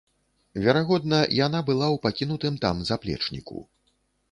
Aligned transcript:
Верагодна, 0.61 1.19
яна 1.41 1.59
была 1.69 1.87
ў 1.97 2.03
пакінутым 2.07 2.59
там 2.67 2.83
заплечніку. 2.91 3.57